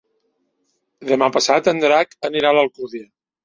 Demà 1.11 1.29
passat 1.37 1.71
en 1.75 1.85
Drac 1.87 2.19
anirà 2.33 2.51
a 2.53 2.59
l'Alcúdia. 2.61 3.11